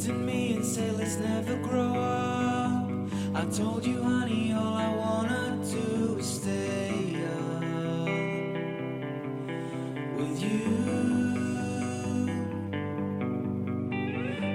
looked 0.00 0.18
at 0.18 0.24
me 0.24 0.54
and 0.54 0.64
said, 0.64 0.96
let's 0.96 1.16
never 1.16 1.56
grow 1.56 1.92
up. 1.94 2.90
I 3.34 3.44
told 3.54 3.84
you, 3.84 4.02
honey, 4.02 4.52
all 4.52 4.74
I 4.74 4.94
wanna 4.94 5.58
do 5.70 6.16
is 6.18 6.26
stay 6.26 7.16
up 7.26 7.62
with 10.16 10.42
you. 10.42 10.62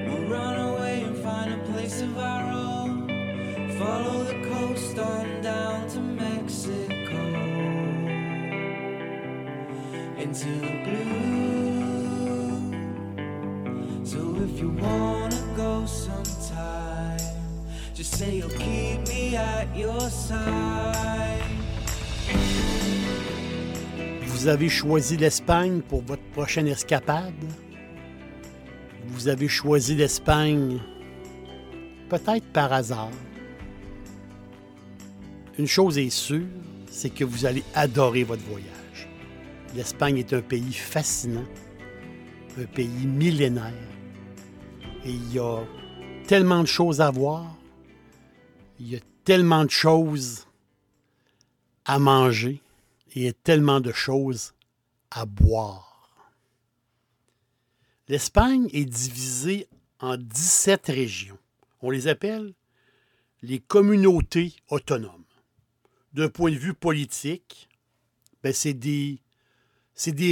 We'll 0.08 0.28
run 0.30 0.56
away 0.69 1.03
and 1.03 1.16
find 1.17 1.53
a 1.53 1.58
place 1.72 2.02
of 2.02 2.17
our 2.17 2.52
own. 2.52 3.08
Follow 3.78 4.23
the 4.23 4.50
coast 4.50 4.97
on 4.97 5.41
down 5.41 5.88
to 5.89 6.00
Mexico 6.00 7.22
into 10.17 10.50
the 10.59 10.84
blue. 10.86 11.05
Vous 24.22 24.47
avez 24.47 24.69
choisi 24.69 25.17
l'Espagne 25.17 25.81
pour 25.81 26.02
votre 26.03 26.23
prochaine 26.31 26.67
escapade? 26.67 27.33
Vous 29.07 29.27
avez 29.27 29.49
choisi 29.49 29.95
l'Espagne 29.95 30.80
peut-être 32.07 32.45
par 32.53 32.72
hasard? 32.72 33.11
Une 35.59 35.67
chose 35.67 35.97
est 35.97 36.09
sûre, 36.09 36.47
c'est 36.89 37.09
que 37.09 37.25
vous 37.25 37.45
allez 37.45 37.63
adorer 37.73 38.23
votre 38.23 38.44
voyage. 38.44 39.09
L'Espagne 39.75 40.19
est 40.19 40.31
un 40.31 40.41
pays 40.41 40.72
fascinant, 40.72 41.44
un 42.57 42.66
pays 42.66 43.07
millénaire, 43.07 43.73
et 45.03 45.09
il 45.09 45.33
y 45.33 45.39
a 45.39 45.59
tellement 46.27 46.61
de 46.61 46.67
choses 46.67 47.02
à 47.02 47.11
voir, 47.11 47.57
il 48.80 48.90
y 48.90 48.95
a 48.95 49.00
tellement 49.23 49.66
de 49.66 49.70
choses 49.70 50.48
à 51.86 52.00
manger 52.00 52.62
et 53.09 53.20
il 53.20 53.23
y 53.23 53.28
a 53.28 53.34
tellement 53.34 53.80
de 53.80 53.92
choses 53.92 54.54
à 55.12 55.26
boire. 55.26 55.95
L'Espagne 58.08 58.70
est 58.73 58.86
divisée 58.86 59.68
en 60.00 60.18
17 60.18 60.88
régions. 60.88 61.40
On 61.81 61.90
les 61.90 62.08
appelle 62.08 62.53
les 63.41 63.59
communautés 63.59 64.53
autonomes. 64.69 65.24
D'un 66.14 66.30
point 66.30 66.52
de 66.52 66.58
vue 66.58 66.74
politique, 66.74 67.69
ben 68.44 68.53
c'est 68.53 68.74
des, 68.74 69.19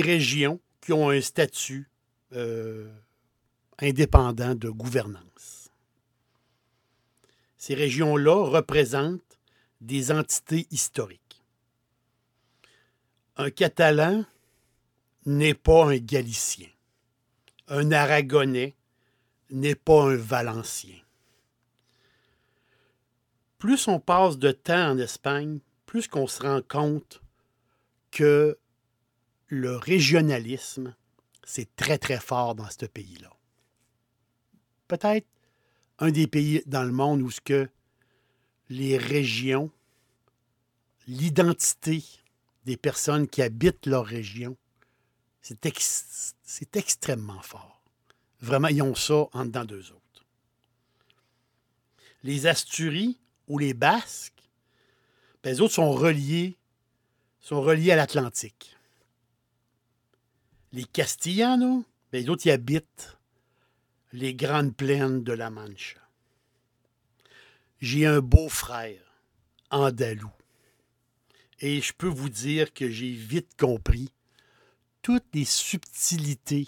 régions 0.02 0.60
qui 0.82 0.94
ont 0.94 1.10
un 1.10 1.22
statut 1.22 1.90
euh, 2.34 2.92
indépendant 3.80 4.56
de 4.56 4.70
gouvernance. 4.70 5.63
Ces 7.66 7.76
régions-là 7.76 8.44
représentent 8.44 9.40
des 9.80 10.12
entités 10.12 10.68
historiques. 10.70 11.42
Un 13.38 13.52
Catalan 13.52 14.26
n'est 15.26 15.54
pas 15.54 15.86
un 15.86 15.98
Galicien. 15.98 16.68
Un 17.70 17.94
Aragonais 17.94 18.76
n'est 19.50 19.76
pas 19.76 20.12
un 20.12 20.18
Valencien. 20.18 20.98
Plus 23.60 23.88
on 23.88 23.98
passe 23.98 24.38
de 24.38 24.52
temps 24.52 24.92
en 24.92 24.98
Espagne, 24.98 25.60
plus 25.86 26.10
qu'on 26.10 26.28
se 26.28 26.44
rend 26.44 26.62
compte 26.68 27.22
que 28.12 28.60
le 29.48 29.78
régionalisme, 29.78 30.98
c'est 31.46 31.74
très, 31.78 31.98
très 31.98 32.20
fort 32.20 32.56
dans 32.56 32.70
ce 32.70 32.88
pays-là. 32.88 33.32
Peut-être 34.90 35.28
un 36.04 36.12
des 36.12 36.28
pays 36.28 36.62
dans 36.66 36.84
le 36.84 36.92
monde 36.92 37.22
où 37.22 37.30
les 38.68 38.98
régions, 38.98 39.72
l'identité 41.08 42.04
des 42.66 42.76
personnes 42.76 43.26
qui 43.26 43.42
habitent 43.42 43.86
leur 43.86 44.06
région, 44.06 44.58
c'est, 45.40 46.76
extrêmement 46.76 47.42
fort. 47.42 47.82
Vraiment, 48.42 48.68
ils 48.68 48.82
ont 48.82 48.96
ça 48.96 49.28
en 49.32 49.46
dedans 49.46 49.64
d'eux 49.64 49.92
autres. 49.92 50.26
Les 52.24 52.48
Asturies 52.48 53.18
ou 53.48 53.58
les 53.58 53.74
Basques, 53.74 54.44
ben, 55.42 55.52
les 55.52 55.62
autres 55.62 55.76
sont 55.76 55.94
reliés, 55.94 56.58
sont 57.40 57.62
reliés 57.62 57.92
à 57.92 57.96
l'Atlantique. 57.96 58.76
Les 60.74 60.84
Castillanos, 60.84 61.86
ben, 62.12 62.22
les 62.22 62.30
autres 62.30 62.46
y 62.46 62.52
habitent 62.52 63.18
les 64.14 64.36
grandes 64.36 64.76
plaines 64.76 65.24
de 65.24 65.34
la 65.34 65.50
Mancha. 65.50 66.00
J'ai 67.82 68.06
un 68.06 68.22
beau-frère, 68.22 69.02
andalou, 69.72 70.32
et 71.60 71.82
je 71.82 71.94
peux 71.94 72.08
vous 72.08 72.30
dire 72.30 72.74
que 72.74 72.90
j'ai 72.90 73.12
vite 73.12 73.58
compris 73.60 74.14
toutes 75.02 75.26
les 75.34 75.46
subtilités 75.46 76.68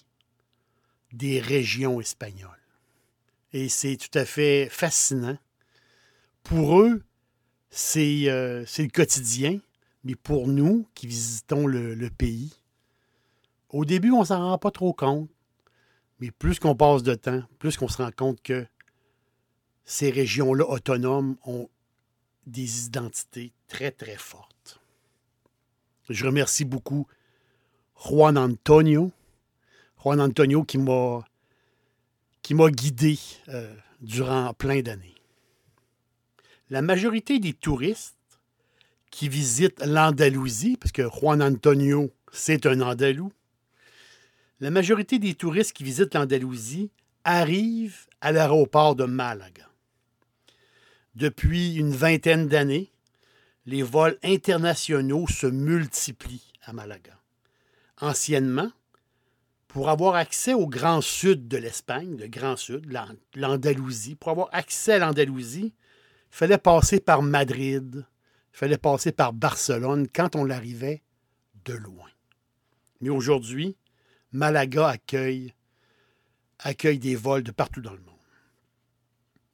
des 1.13 1.39
régions 1.39 2.01
espagnoles. 2.01 2.50
Et 3.53 3.69
c'est 3.69 3.95
tout 3.95 4.17
à 4.17 4.25
fait 4.25 4.67
fascinant. 4.69 5.38
Pour 6.44 6.81
eux, 6.81 7.03
euh, 7.97 8.63
c'est 8.67 8.84
le 8.84 8.89
quotidien, 8.89 9.59
mais 10.03 10.16
pour 10.16 10.47
nous 10.47 10.88
qui 10.95 11.07
visitons 11.07 11.67
le, 11.67 12.09
pays, 12.09 12.53
au 13.69 13.85
début, 13.85 14.11
on 14.11 14.25
s'en 14.25 14.39
rend 14.39 14.57
pas 14.57 14.72
trop 14.72 14.94
compte, 14.94 15.29
mais 16.20 16.31
plus 16.31 16.59
qu'on 16.59 16.76
passe 16.76 17.03
de 17.03 17.16
temps, 17.16 17.44
plus 17.59 17.78
qu'on 17.78 17.88
se 17.88 17.98
rend 18.02 18.12
compte 18.12 18.42
que 18.42 18.66
ces 19.84 20.09
régions-là 20.09 20.66
autonomes 20.66 21.36
ont 21.46 21.70
des 22.48 22.86
identités 22.86 23.53
très, 23.68 23.92
très 23.92 24.18
fortes. 24.18 24.80
Je 26.09 26.26
remercie 26.26 26.66
beaucoup 26.66 27.08
Juan 28.08 28.38
Antonio. 28.38 29.12
Juan 30.03 30.22
Antonio 30.22 30.64
qui 30.64 30.78
m'a 30.78 31.24
guidé 32.70 33.20
euh, 33.50 33.74
durant 34.02 34.53
plein 34.53 34.82
d'années. 34.82 35.16
La 36.70 36.82
majorité 36.82 37.40
des 37.40 37.53
touristes 37.53 38.16
qui 39.12 39.30
visitent 39.30 39.84
l'Andalousie, 39.86 40.78
parce 40.78 40.92
que 40.92 41.09
Juan 41.09 41.41
Antonio, 41.41 42.11
c'est 42.32 42.66
un 42.66 42.82
Andalou, 42.82 43.32
la 44.59 44.72
majorité 44.72 45.19
des 45.19 45.34
touristes 45.34 45.73
qui 45.73 45.84
visitent 45.84 46.16
l'Andalousie 46.16 46.91
arrivent 47.23 48.07
à 48.22 48.31
l'aéroport 48.31 48.96
de 48.96 49.05
Malaga. 49.05 49.69
Depuis 51.16 51.75
une 51.75 51.91
vingtaine 51.91 52.47
d'années, 52.47 52.91
les 53.66 53.84
vols 53.84 54.17
internationaux 54.23 55.28
se 55.28 55.47
multiplient 55.47 56.53
à 56.63 56.73
Malaga. 56.73 57.17
Anciennement, 57.99 58.72
pour 59.67 59.90
avoir 59.90 60.16
accès 60.16 60.53
au 60.53 60.67
grand 60.67 61.01
sud 61.01 61.47
de 61.47 61.58
l'Espagne, 61.58 62.17
le 62.17 62.28
grand 62.28 62.55
sud, 62.55 62.97
l'Andalousie, 63.34 64.16
pour 64.16 64.31
avoir 64.31 64.49
accès 64.53 64.93
à 64.93 64.99
l'Andalousie, 64.99 65.73
il 65.73 66.35
fallait 66.37 66.58
passer 66.58 66.99
par 66.99 67.22
Madrid, 67.22 68.05
il 68.53 68.58
fallait 68.58 68.78
passer 68.78 69.11
par 69.11 69.34
Barcelone 69.34 70.08
quand 70.13 70.35
on 70.35 70.46
l'arrivait 70.46 71.03
de 71.66 71.73
loin. 71.73 72.08
Mais 73.01 73.09
aujourd'hui, 73.09 73.75
Malaga 74.35 74.90
accueille, 74.90 75.53
accueille 76.59 76.99
des 76.99 77.16
vols 77.16 77.43
de 77.43 77.52
partout 77.52 77.79
dans 77.79 77.93
le 77.93 78.02
monde. 78.02 78.16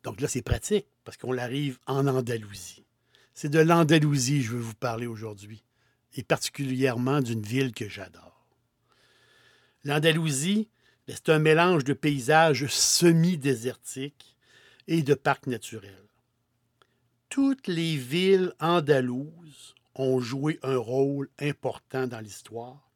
Donc 0.02 0.20
là, 0.20 0.28
c'est 0.28 0.42
pratique 0.42 0.88
parce 1.04 1.18
qu'on 1.18 1.32
l'arrive 1.32 1.78
en 1.86 2.08
Andalousie. 2.08 2.84
C'est 3.36 3.50
de 3.50 3.60
l'Andalousie 3.60 4.40
que 4.40 4.46
je 4.46 4.52
veux 4.54 4.60
vous 4.60 4.74
parler 4.74 5.06
aujourd'hui 5.06 5.64
et 6.16 6.24
particulièrement 6.24 7.22
d'une 7.22 7.44
ville 7.44 7.74
que 7.74 7.88
j'adore. 7.88 8.48
L'Andalousie, 9.84 10.68
ben, 11.08 11.16
c'est 11.16 11.30
un 11.30 11.38
mélange 11.38 11.84
de 11.84 11.94
paysages 11.94 12.66
semi-désertiques 12.66 14.36
et 14.88 15.04
de 15.04 15.14
parcs 15.14 15.46
naturels. 15.46 16.10
Toutes 17.30 17.68
les 17.68 17.98
villes 17.98 18.52
andalouses 18.60 19.76
ont 19.94 20.20
joué 20.20 20.60
un 20.64 20.78
rôle 20.78 21.30
important 21.40 22.08
dans 22.08 22.20
l'histoire 22.20 22.91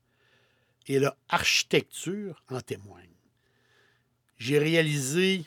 et 0.88 1.00
leur 1.00 1.16
architecture 1.30 2.44
en 2.50 2.62
témoigne. 2.62 3.10
J'ai 4.38 4.60
réalisé 4.60 5.44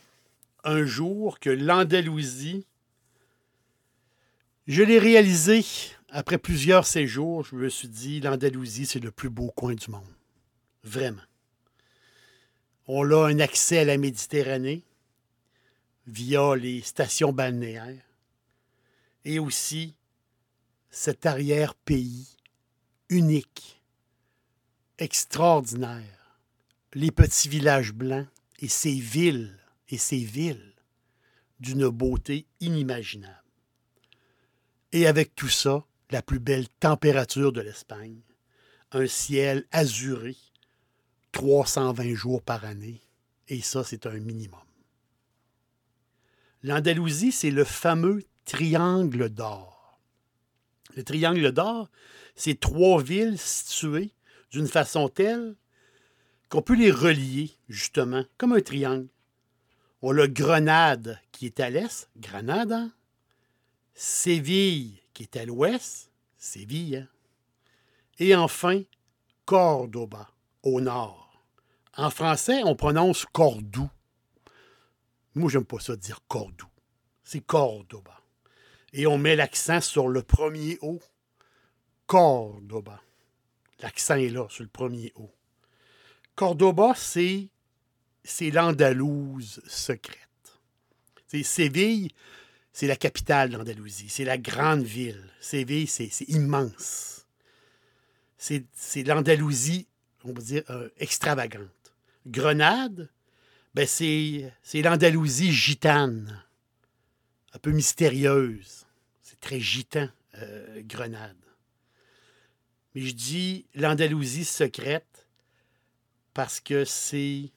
un 0.65 0.85
jour 0.85 1.39
que 1.39 1.51
l'Andalousie, 1.51 2.67
je 4.67 4.83
l'ai 4.83 4.99
réalisé 4.99 5.65
après 6.11 6.39
plusieurs 6.39 6.87
séjours, 6.87 7.45
je 7.45 7.55
me 7.57 7.69
suis 7.69 7.89
dit, 7.89 8.21
l'Andalousie, 8.21 8.87
c'est 8.87 8.99
le 8.99 9.11
plus 9.11 9.29
beau 9.29 9.51
coin 9.51 9.75
du 9.75 9.91
monde. 9.91 10.03
Vraiment. 10.83 11.23
On 12.87 13.11
a 13.13 13.29
un 13.29 13.39
accès 13.41 13.79
à 13.79 13.85
la 13.85 13.99
Méditerranée 13.99 14.83
via 16.07 16.57
les 16.57 16.81
stations 16.81 17.33
balnéaires 17.33 18.03
et 19.27 19.39
aussi 19.39 19.95
cet 20.91 21.27
arrière-pays 21.27 22.27
unique, 23.11 23.78
extraordinaire, 24.99 26.41
les 26.95 27.11
petits 27.11 27.49
villages 27.49 27.93
blancs 27.93 28.27
et 28.59 28.69
ces 28.69 28.95
villes 28.95 29.57
et 29.89 29.99
ces 29.99 30.19
villes 30.19 30.75
d'une 31.61 31.89
beauté 31.89 32.47
inimaginable. 32.61 33.35
Et 34.93 35.07
avec 35.07 35.35
tout 35.35 35.49
ça, 35.49 35.85
la 36.11 36.23
plus 36.23 36.39
belle 36.39 36.69
température 36.81 37.53
de 37.53 37.61
l'Espagne, 37.61 38.21
un 38.93 39.07
ciel 39.07 39.67
azuré, 39.71 40.37
320 41.33 42.15
jours 42.15 42.43
par 42.43 42.65
année, 42.65 43.01
et 43.49 43.61
ça, 43.61 43.85
c'est 43.85 44.07
un 44.07 44.19
minimum. 44.19 44.61
L'Andalousie, 46.63 47.33
c'est 47.33 47.51
le 47.51 47.65
fameux 47.65 48.25
triangle 48.45 49.29
d'or. 49.29 50.01
Le 50.97 51.05
triangle 51.05 51.53
d'or, 51.53 51.89
c'est 52.35 52.59
trois 52.59 53.03
villes 53.03 53.39
situées 53.39 54.13
d'une 54.51 54.69
façon 54.69 55.09
telle 55.09 55.57
qu'on 56.49 56.63
peut 56.63 56.77
les 56.77 56.91
relier, 56.91 57.51
justement, 57.69 58.25
comme 58.39 58.53
un 58.53 58.61
triangle. 58.61 59.09
On 60.01 60.17
a 60.17 60.29
Grenade 60.29 61.21
qui 61.33 61.47
est 61.47 61.61
à 61.61 61.71
l'est, 61.71 62.09
Grenade, 62.17 62.73
hein? 62.73 62.93
Séville 63.95 65.01
qui 65.13 65.25
est 65.25 65.37
à 65.37 65.45
l'ouest, 65.45 66.11
Séville, 66.37 67.09
et 68.19 68.37
enfin 68.37 68.83
Cordoba 69.45 70.31
au 70.63 70.81
nord. 70.81 71.43
En 71.97 72.11
français, 72.11 72.63
on 72.65 72.77
prononce 72.77 73.27
Cordoue. 73.27 73.91
Moi, 75.35 75.51
j'aime 75.51 75.65
pas 75.65 75.81
ça 75.81 75.97
dire 75.97 76.21
Cordoue. 76.29 76.69
C'est 77.25 77.41
Cordoba. 77.41 78.21
Et 78.93 79.07
on 79.07 79.19
met 79.19 79.37
l'accent 79.37 79.81
sur 79.81 80.09
le 80.09 80.23
premier 80.23 80.79
O. 80.81 81.01
Cordoba. 82.07 83.01
L'accent 83.81 84.17
est 84.17 84.29
là, 84.29 84.47
sur 84.49 84.65
le 84.65 84.69
premier 84.69 85.13
O. 85.17 85.31
Cordoba, 86.35 86.95
c'est, 86.97 87.49
c'est 88.25 88.51
l'Andalouse 88.51 89.61
secrète. 89.67 90.19
C'est 91.27 91.43
Séville, 91.43 92.11
c'est 92.73 92.87
la 92.87 92.97
capitale 92.97 93.51
d'Andalousie, 93.51 94.09
c'est 94.09 94.25
la 94.25 94.39
grande 94.39 94.83
ville. 94.83 95.23
Séville, 95.41 95.87
c'est 95.87 96.11
immense. 96.29 97.27
C'est 98.37 99.03
l'Andalousie, 99.05 99.89
on 100.25 100.33
va 100.33 100.41
dire, 100.41 100.63
euh, 100.71 100.89
extravagante. 100.99 101.69
Grenade, 102.27 103.11
ben 103.75 103.87
c'est 103.87 104.53
l'Andalousie 104.75 105.53
gitane, 105.53 106.43
un 107.53 107.59
peu 107.59 107.73
mystérieuse. 107.73 108.87
C'est 109.23 109.41
très 109.41 109.61
gitan, 109.61 110.09
euh, 110.37 110.83
Grenade. 110.85 111.37
Je 113.01 113.13
dis 113.13 113.65
l'Andalousie 113.77 114.45
secrète 114.45 115.29
parce 116.35 116.59
que 116.59 116.85
c'est 116.85 117.53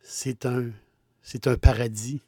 c'est 0.00 0.46
un, 0.46 0.70
un 1.46 1.56
paradis 1.56 2.22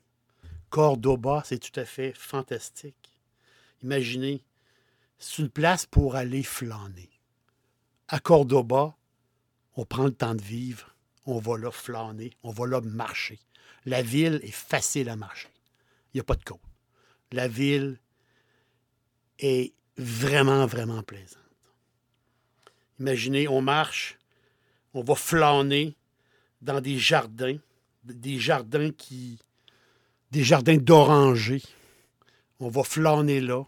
Cordoba, 0.69 1.43
c'est 1.45 1.61
tout 1.61 1.79
à 1.79 1.85
fait 1.85 2.13
fantastique. 2.17 3.13
Imaginez, 3.85 4.43
c'est 5.19 5.39
une 5.43 5.49
place 5.49 5.87
pour 5.87 6.17
aller 6.17 6.43
flâner. 6.43 7.09
À 8.09 8.19
Cordoba, 8.19 8.97
on 9.77 9.85
prend 9.85 10.07
le 10.07 10.13
temps 10.13 10.35
de 10.35 10.43
vivre, 10.43 10.97
on 11.25 11.39
va 11.39 11.57
là 11.57 11.71
flâner, 11.71 12.33
on 12.43 12.51
va 12.51 12.67
là 12.67 12.81
marcher. 12.81 13.39
La 13.87 14.03
ville 14.03 14.41
est 14.43 14.51
facile 14.51 15.09
à 15.09 15.15
marcher. 15.15 15.51
Il 16.13 16.17
n'y 16.17 16.21
a 16.21 16.25
pas 16.25 16.35
de 16.35 16.43
côte. 16.43 16.61
La 17.31 17.47
ville 17.47 18.01
est 19.39 19.73
vraiment, 19.97 20.67
vraiment 20.67 21.05
plaisante. 21.05 21.50
Imaginez, 23.01 23.49
on 23.49 23.63
marche, 23.63 24.19
on 24.93 25.03
va 25.03 25.15
flâner 25.15 25.97
dans 26.61 26.83
des 26.83 26.99
jardins, 26.99 27.57
des 28.05 28.39
jardins 28.39 28.91
qui, 28.91 29.39
des 30.31 30.45
jardins 30.45 30.77
d'orangers. 30.77 31.63
On 32.61 32.69
va 32.69 32.83
flâner 32.83 33.41
là. 33.41 33.65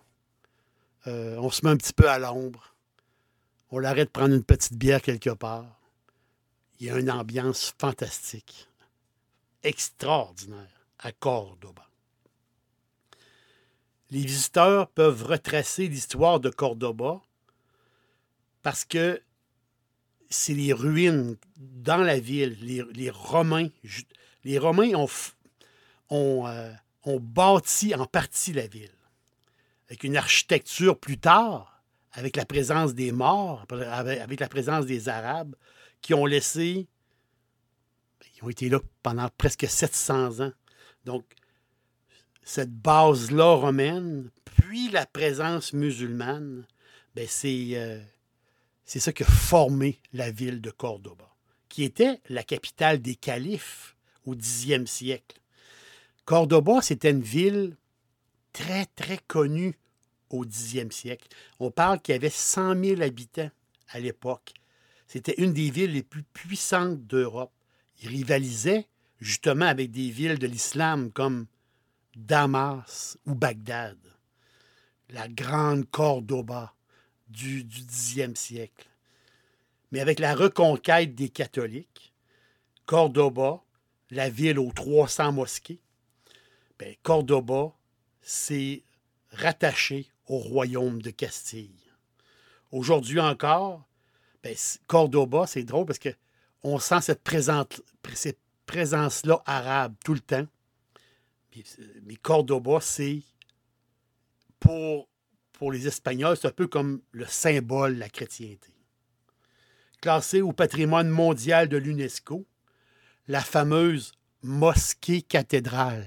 Euh, 1.07 1.37
on 1.39 1.51
se 1.51 1.65
met 1.65 1.71
un 1.71 1.79
petit 1.79 1.95
peu 1.95 2.11
à 2.11 2.19
l'ombre. 2.19 2.75
On 3.71 3.83
arrête 3.83 4.09
de 4.09 4.13
prendre 4.13 4.35
une 4.35 4.45
petite 4.45 4.75
bière 4.75 5.01
quelque 5.01 5.31
part. 5.31 5.81
Il 6.79 6.87
y 6.87 6.91
a 6.91 6.99
une 6.99 7.11
ambiance 7.11 7.75
fantastique, 7.79 8.69
extraordinaire 9.63 10.87
à 10.99 11.11
Cordoba. 11.11 11.89
Les 14.11 14.21
visiteurs 14.21 14.89
peuvent 14.89 15.25
retracer 15.25 15.89
l'histoire 15.89 16.39
de 16.39 16.51
Cordoba 16.51 17.23
parce 18.63 18.85
que 18.85 19.21
c'est 20.31 20.55
les 20.55 20.73
ruines 20.73 21.37
dans 21.57 21.99
la 21.99 22.19
ville. 22.19 22.57
Les, 22.95 23.11
Romains, 23.11 23.69
les 24.45 24.59
Romains 24.59 24.93
ont, 26.09 26.47
euh, 26.47 26.73
ont, 27.05 27.21
bâti 27.21 27.95
en 27.95 28.07
partie 28.07 28.53
la 28.53 28.67
ville, 28.67 28.95
avec 29.89 30.05
une 30.05 30.17
architecture 30.17 30.99
plus 30.99 31.19
tard, 31.19 31.83
avec 32.13 32.37
la 32.37 32.45
présence 32.45 32.95
des 32.95 33.13
morts, 33.13 33.67
avec 33.71 34.41
la 34.41 34.49
présence 34.49 34.87
des 34.87 35.09
Arabes, 35.09 35.55
qui 36.01 36.15
ont 36.15 36.27
laissé, 36.27 36.89
ils 38.37 38.45
ont 38.45 38.49
été 38.49 38.69
là 38.69 38.81
pendant 39.03 39.29
presque 39.39 39.67
700 39.69 40.41
ans. 40.41 40.53
Donc, 41.05 41.25
cette 42.43 42.73
base-là 42.73 43.55
romaine, 43.55 44.31
puis 44.45 44.91
la 44.91 45.07
présence 45.07 45.73
musulmane, 45.73 46.67
ben 47.15 47.27
c'est, 47.29 47.71
euh, 47.75 48.01
c'est 48.85 49.01
ça 49.01 49.13
qui 49.13 49.23
a 49.23 49.27
formé 49.27 50.01
la 50.13 50.31
ville 50.31 50.61
de 50.61 50.71
Cordoba, 50.71 51.35
qui 51.69 51.85
était 51.85 52.21
la 52.29 52.43
capitale 52.43 53.01
des 53.01 53.15
califes 53.15 53.97
au 54.27 54.35
Xe 54.35 54.85
siècle. 54.87 55.41
Cordoba, 56.25 56.83
c'était 56.83 57.11
une 57.11 57.23
ville 57.23 57.77
très, 58.53 58.87
très 58.87 59.19
connue 59.27 59.79
au 60.31 60.45
Xe 60.45 60.91
siècle. 60.91 61.29
On 61.61 61.71
parle 61.71 62.01
qu'il 62.01 62.15
y 62.15 62.17
avait 62.17 62.31
100 62.31 62.83
000 62.83 63.03
habitants 63.03 63.51
à 63.89 64.01
l'époque. 64.01 64.53
C'était 65.07 65.35
une 65.39 65.53
des 65.53 65.71
villes 65.71 65.93
les 65.93 66.03
plus 66.03 66.23
puissantes 66.23 67.07
d'Europe. 67.07 67.53
Il 68.03 68.09
rivalisait 68.09 68.87
justement 69.21 69.67
avec 69.67 69.91
des 69.91 70.11
villes 70.11 70.39
de 70.39 70.47
l'islam 70.47 71.13
comme 71.13 71.47
Damas 72.17 73.19
ou 73.27 73.35
Bagdad. 73.35 73.99
La 75.11 75.29
grande 75.29 75.89
Cordoba 75.91 76.75
du, 77.33 77.65
du 77.65 77.83
Xe 77.85 78.35
siècle. 78.35 78.87
Mais 79.91 80.01
avec 80.01 80.19
la 80.19 80.35
reconquête 80.35 81.15
des 81.15 81.29
catholiques, 81.29 82.13
Cordoba, 82.87 83.63
la 84.11 84.29
ville 84.29 84.59
aux 84.59 84.73
300 84.73 85.33
mosquées, 85.33 85.81
ben, 86.79 86.95
Cordoba 87.03 87.73
s'est 88.21 88.83
rattaché 89.31 90.07
au 90.27 90.39
royaume 90.39 91.03
de 91.03 91.11
Castille. 91.11 91.71
Aujourd'hui 92.71 93.21
encore, 93.21 93.87
ben, 94.43 94.55
Cordoba, 94.87 95.47
c'est 95.47 95.63
drôle 95.63 95.87
parce 95.87 95.99
qu'on 95.99 96.79
sent 96.79 97.01
cette, 97.03 97.29
cette 98.15 98.39
présence-là 98.67 99.43
arabe 99.47 99.95
tout 100.05 100.15
le 100.15 100.21
temps. 100.21 100.47
Mais 102.03 102.17
Cordoba, 102.17 102.81
c'est 102.81 103.23
pour, 104.59 105.09
pour 105.63 105.71
les 105.71 105.87
Espagnols, 105.87 106.37
c'est 106.37 106.49
un 106.49 106.51
peu 106.51 106.67
comme 106.67 107.03
le 107.13 107.25
symbole 107.25 107.95
de 107.95 108.01
la 108.01 108.09
chrétienté. 108.09 108.75
Classé 110.01 110.41
au 110.41 110.53
patrimoine 110.53 111.09
mondial 111.09 111.69
de 111.69 111.77
l'UNESCO, 111.77 112.45
la 113.29 113.41
fameuse 113.41 114.11
mosquée 114.43 115.23
cathédrale 115.23 116.05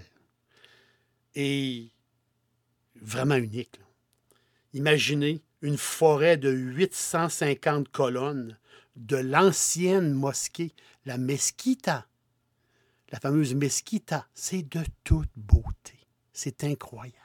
est 1.36 1.90
vraiment 2.96 3.38
unique. 3.38 3.80
Imaginez 4.74 5.42
une 5.62 5.78
forêt 5.78 6.36
de 6.36 6.52
850 6.52 7.88
colonnes 7.88 8.60
de 8.98 9.16
l'ancienne 9.16 10.12
mosquée, 10.12 10.74
la 11.06 11.18
Mesquita. 11.18 12.06
La 13.10 13.22
fameuse 13.22 13.56
Mesquita, 13.56 14.28
c'est 14.34 14.64
de 14.64 14.84
toute 15.06 15.32
beauté. 15.38 15.98
C'est 16.34 16.66
incroyable. 16.66 17.16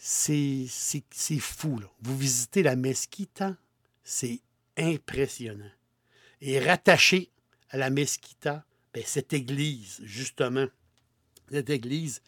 C'est 0.00 0.68
fou. 1.40 1.80
Vous 2.00 2.16
visitez 2.16 2.62
la 2.62 2.76
Mesquita, 2.76 3.56
c'est 4.04 4.40
impressionnant. 4.76 5.70
Et 6.40 6.60
rattaché 6.60 7.30
à 7.70 7.76
la 7.76 7.90
Mesquita, 7.90 8.64
ben, 8.94 9.02
cette 9.04 9.32
église, 9.32 10.00
justement, 10.02 10.66
cette 11.50 11.70
église, 11.70 12.22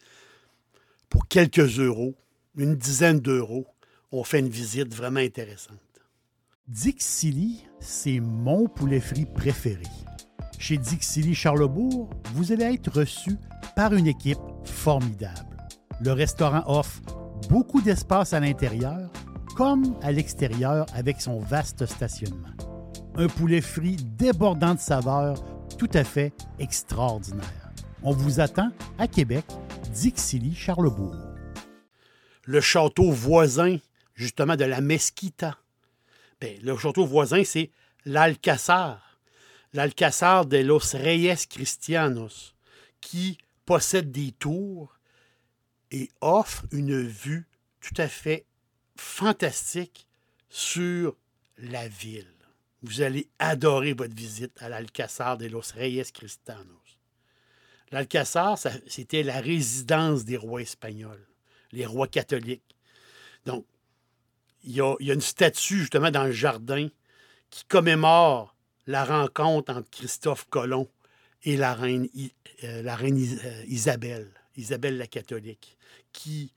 pour 1.09 1.27
quelques 1.27 1.79
euros, 1.79 2.15
une 2.55 2.75
dizaine 2.75 3.19
d'euros, 3.19 3.67
on 4.11 4.23
fait 4.23 4.39
une 4.39 4.49
visite 4.49 4.93
vraiment 4.93 5.19
intéressante. 5.19 5.79
Dixili, 6.67 7.63
c'est 7.79 8.19
mon 8.19 8.67
poulet 8.67 8.99
frit 8.99 9.25
préféré. 9.25 9.85
Chez 10.59 10.77
Dixili 10.77 11.33
Charlebourg, 11.33 12.09
vous 12.33 12.51
allez 12.51 12.65
être 12.65 12.91
reçu 12.91 13.31
par 13.75 13.93
une 13.93 14.07
équipe 14.07 14.37
formidable. 14.65 15.57
Le 16.01 16.11
restaurant 16.11 16.63
offre 16.67 17.01
beaucoup 17.49 17.81
d'espace 17.81 18.33
à 18.33 18.39
l'intérieur 18.39 19.09
comme 19.55 19.95
à 20.01 20.11
l'extérieur 20.11 20.85
avec 20.93 21.21
son 21.21 21.39
vaste 21.39 21.85
stationnement. 21.85 22.53
Un 23.15 23.27
poulet 23.27 23.61
frit 23.61 23.97
débordant 23.97 24.75
de 24.75 24.79
saveurs 24.79 25.37
tout 25.77 25.89
à 25.93 26.03
fait 26.03 26.33
extraordinaire. 26.59 27.71
On 28.03 28.11
vous 28.11 28.39
attend 28.39 28.71
à 28.97 29.07
Québec, 29.07 29.45
Dixilly, 29.93 30.55
Charlebourg. 30.55 31.15
Le 32.45 32.61
château 32.61 33.11
voisin, 33.11 33.77
justement, 34.15 34.55
de 34.55 34.65
la 34.65 34.81
Mesquita. 34.81 35.57
Bien, 36.39 36.53
le 36.63 36.75
château 36.77 37.05
voisin, 37.05 37.43
c'est 37.43 37.69
l'Alcazar. 38.05 39.19
L'Alcazar 39.73 40.45
de 40.45 40.57
los 40.57 40.95
Reyes 40.95 41.47
Cristianos, 41.49 42.55
qui 42.99 43.37
possède 43.65 44.11
des 44.11 44.31
tours 44.31 44.97
et 45.91 46.09
offre 46.21 46.65
une 46.71 47.01
vue 47.01 47.47
tout 47.81 47.93
à 47.97 48.07
fait 48.07 48.45
fantastique 48.95 50.07
sur 50.49 51.15
la 51.57 51.87
ville. 51.87 52.27
Vous 52.83 53.01
allez 53.01 53.29
adorer 53.39 53.93
votre 53.93 54.15
visite 54.15 54.61
à 54.61 54.69
l'Alcazar 54.69 55.37
de 55.37 55.47
los 55.47 55.71
Reyes 55.73 56.11
Cristianos. 56.13 56.81
L'Alcazar, 57.91 58.57
c'était 58.87 59.23
la 59.23 59.41
résidence 59.41 60.23
des 60.23 60.37
rois 60.37 60.61
espagnols, 60.61 61.27
les 61.71 61.85
rois 61.85 62.07
catholiques. 62.07 62.75
Donc, 63.45 63.65
il 64.63 64.75
y, 64.75 64.81
a, 64.81 64.95
une 64.99 65.21
statue 65.21 65.79
justement 65.79 66.11
dans 66.11 66.23
le 66.23 66.31
jardin 66.31 66.87
qui 67.49 67.65
commémore 67.65 68.55
la 68.87 69.03
rencontre 69.03 69.73
entre 69.73 69.89
Christophe 69.89 70.47
Colomb 70.49 70.87
et 71.43 71.57
la 71.57 71.73
reine, 71.73 72.07
euh, 72.63 72.83
euh, 72.85 73.63
Isabelle, 73.67 74.31
Isabelle 74.55 74.97
la 74.97 75.07
catholique, 75.07 75.77
qui, 76.13 76.53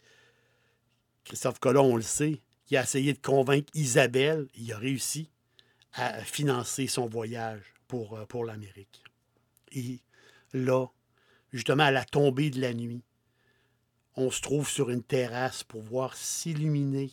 Christophe 1.24 1.58
Colomb, 1.58 1.92
on 1.92 1.96
le 1.96 2.02
sait, 2.02 2.40
qui 2.66 2.76
a 2.76 2.82
essayé 2.82 3.12
de 3.12 3.18
convaincre 3.18 3.70
Isabelle, 3.74 4.48
il 4.54 4.72
a 4.72 4.78
réussi, 4.78 5.30
à 5.92 6.22
financer 6.24 6.86
son 6.86 7.06
voyage 7.06 7.62
pour, 7.86 8.16
euh, 8.16 8.26
pour 8.26 8.44
l'Amérique. 8.44 9.04
Et 9.72 10.00
là, 10.52 10.86
justement, 11.52 11.84
à 11.84 11.90
la 11.90 12.04
tombée 12.04 12.50
de 12.50 12.60
la 12.60 12.74
nuit, 12.74 13.02
on 14.16 14.30
se 14.30 14.40
trouve 14.40 14.68
sur 14.68 14.90
une 14.90 15.02
terrasse 15.02 15.64
pour 15.64 15.82
voir 15.82 16.16
s'illuminer 16.16 17.10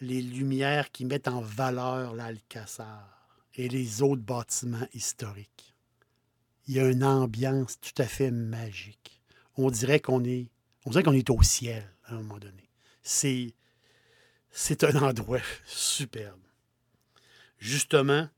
les 0.00 0.20
lumières 0.20 0.90
qui 0.90 1.04
mettent 1.04 1.28
en 1.28 1.40
valeur 1.40 2.14
l'Alcazar 2.14 3.38
et 3.54 3.68
les 3.68 4.02
autres 4.02 4.22
bâtiments 4.22 4.88
historiques. 4.94 5.74
Il 6.66 6.74
y 6.74 6.80
a 6.80 6.88
une 6.88 7.04
ambiance 7.04 7.78
tout 7.80 8.02
à 8.02 8.06
fait 8.06 8.30
magique. 8.30 9.21
On 9.56 9.70
dirait 9.70 10.00
qu'on 10.00 10.24
est, 10.24 10.50
au 11.30 11.42
ciel 11.42 11.88
à 12.04 12.14
un 12.14 12.18
moment 12.18 12.38
donné. 12.38 12.68
C'est, 13.02 13.54
c'est 14.50 14.84
un 14.84 15.02
endroit 15.02 15.40
superbe 15.66 16.42
justement, 17.62 18.28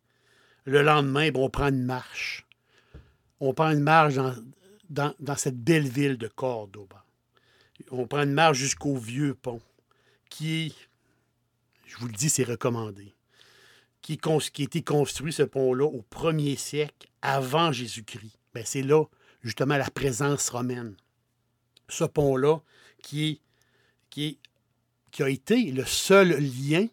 le 0.66 0.82
lendemain, 0.82 1.30
on 1.34 1.50
prend 1.50 1.68
une 1.68 1.84
marche. 1.84 2.46
On 3.40 3.52
prend 3.54 3.70
une 3.70 3.80
marche 3.80 4.14
dans, 4.88 5.36
cette 5.36 5.58
belle 5.58 5.88
ville 5.88 6.18
de 6.18 6.28
Cordoba. 6.28 7.04
On 7.90 8.06
prend 8.06 8.22
une 8.22 8.32
marche 8.32 8.58
jusqu'au 8.58 8.96
vieux 8.96 9.34
pont, 9.34 9.60
qui 10.30 10.74
je 11.86 11.96
vous 11.96 12.06
le 12.06 12.12
dis, 12.12 12.28
c'est 12.28 12.44
recommandé, 12.44 13.14
qui, 14.02 14.18
a 14.24 14.62
été 14.62 14.82
construit, 14.82 15.32
ce 15.32 15.42
pont-là, 15.42 15.84
au 15.84 16.02
premier 16.02 16.56
siècle 16.56 17.08
avant 17.22 17.72
Jésus-Christ. 17.72 18.36
Ben, 18.52 18.64
c'est 18.66 18.82
là, 18.82 19.04
justement, 19.42 19.76
la 19.76 19.88
présence 19.90 20.48
romaine. 20.48 20.96
Ce 21.88 22.04
pont-là, 22.04 22.58
qui, 23.02 23.40
qui, 24.10 24.38
qui 25.10 25.22
a 25.22 25.28
été 25.28 25.70
le 25.70 25.84
seul 25.84 26.28
lien 26.30 26.86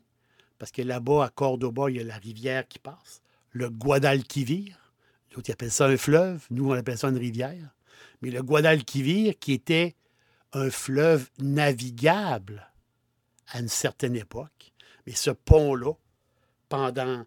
parce 0.62 0.72
que 0.72 0.84
là-bas, 0.84 1.26
à 1.26 1.30
Cordoba, 1.30 1.90
il 1.90 1.98
y 1.98 2.00
a 2.02 2.04
la 2.04 2.20
rivière 2.20 2.68
qui 2.68 2.78
passe, 2.78 3.24
le 3.50 3.72
Guadalquivir. 3.72 4.94
D'autres 5.32 5.50
ils 5.50 5.54
appellent 5.54 5.72
ça 5.72 5.88
un 5.88 5.98
fleuve, 5.98 6.46
nous, 6.52 6.70
on 6.70 6.74
appelle 6.74 7.00
ça 7.00 7.10
une 7.10 7.18
rivière. 7.18 7.74
Mais 8.22 8.30
le 8.30 8.44
Guadalquivir, 8.44 9.34
qui 9.40 9.54
était 9.54 9.96
un 10.54 10.70
fleuve 10.70 11.32
navigable 11.40 12.72
à 13.48 13.60
une 13.60 13.70
certaine 13.70 14.16
époque, 14.16 14.72
mais 15.08 15.14
ce 15.14 15.32
pont-là, 15.32 15.94
pendant 16.70 17.26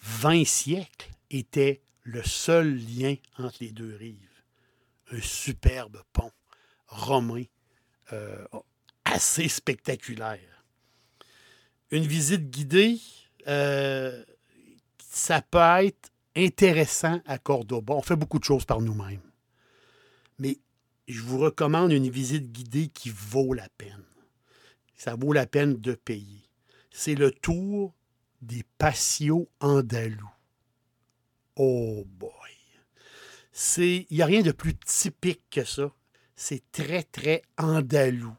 20 0.00 0.46
siècles, 0.46 1.10
était 1.28 1.82
le 2.02 2.22
seul 2.22 2.78
lien 2.78 3.16
entre 3.36 3.58
les 3.60 3.72
deux 3.72 3.94
rives. 3.94 4.42
Un 5.12 5.20
superbe 5.20 6.02
pont 6.14 6.32
romain 6.88 7.44
euh, 8.12 8.44
assez 9.04 9.48
spectaculaire 9.48 10.58
une 11.90 12.06
visite 12.06 12.50
guidée, 12.50 13.00
euh, 13.46 14.24
ça 14.98 15.42
peut 15.42 15.58
être 15.84 16.10
intéressant 16.36 17.20
à 17.26 17.38
Cordoba. 17.38 17.94
On 17.94 18.02
fait 18.02 18.16
beaucoup 18.16 18.38
de 18.38 18.44
choses 18.44 18.64
par 18.64 18.80
nous-mêmes. 18.80 19.22
Mais 20.38 20.58
je 21.08 21.20
vous 21.22 21.38
recommande 21.38 21.92
une 21.92 22.10
visite 22.10 22.52
guidée 22.52 22.88
qui 22.88 23.10
vaut 23.10 23.54
la 23.54 23.68
peine. 23.70 24.04
Ça 24.94 25.16
vaut 25.16 25.32
la 25.32 25.46
peine 25.46 25.74
de 25.74 25.94
payer. 25.94 26.42
C'est 26.90 27.14
le 27.14 27.30
tour 27.30 27.94
des 28.42 28.64
patios 28.76 29.48
andalous. 29.60 30.30
Oh 31.56 32.04
boy! 32.06 32.30
Il 33.78 34.06
n'y 34.10 34.22
a 34.22 34.26
rien 34.26 34.42
de 34.42 34.52
plus 34.52 34.76
typique 34.76 35.42
que 35.50 35.64
ça. 35.64 35.92
C'est 36.40 36.62
très, 36.70 37.02
très 37.02 37.42
andalou. 37.58 38.32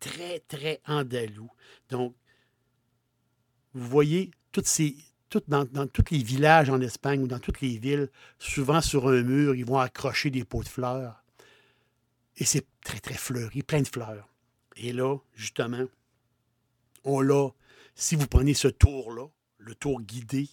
Très, 0.00 0.40
très 0.40 0.82
andalou. 0.86 1.50
Donc, 1.88 2.14
vous 3.72 3.88
voyez 3.88 4.30
toutes 4.52 4.66
ces, 4.66 4.94
dans, 5.46 5.86
tous 5.86 6.04
les 6.10 6.22
villages 6.22 6.68
en 6.68 6.78
Espagne 6.82 7.22
ou 7.22 7.26
dans 7.26 7.38
toutes 7.38 7.62
les 7.62 7.78
villes, 7.78 8.10
souvent 8.38 8.82
sur 8.82 9.08
un 9.08 9.22
mur, 9.22 9.54
ils 9.54 9.64
vont 9.64 9.78
accrocher 9.78 10.28
des 10.28 10.44
pots 10.44 10.62
de 10.62 10.68
fleurs. 10.68 11.24
Et 12.36 12.44
c'est 12.44 12.66
très, 12.84 13.00
très 13.00 13.14
fleuri, 13.14 13.62
plein 13.62 13.80
de 13.80 13.88
fleurs. 13.88 14.28
Et 14.76 14.92
là, 14.92 15.16
justement, 15.34 15.86
on 17.04 17.22
l'a, 17.22 17.48
si 17.94 18.14
vous 18.14 18.26
prenez 18.26 18.52
ce 18.52 18.68
tour-là, 18.68 19.26
le 19.56 19.74
tour 19.74 20.02
guidé 20.02 20.50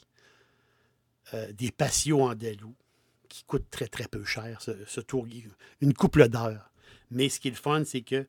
euh, 1.34 1.52
des 1.52 1.72
patios 1.72 2.22
andalous, 2.22 2.78
qui 3.28 3.44
coûte 3.44 3.70
très, 3.70 3.88
très 3.90 4.08
peu 4.08 4.24
cher, 4.24 4.62
ce, 4.62 4.72
ce 4.86 5.02
tour, 5.02 5.28
une 5.82 5.94
couple 5.94 6.30
d'heures. 6.30 6.72
Mais 7.12 7.30
ce 7.30 7.40
qui 7.40 7.48
est 7.48 7.52
le 7.52 7.58
fun, 7.58 7.84
c'est 7.86 8.02
que 8.02 8.28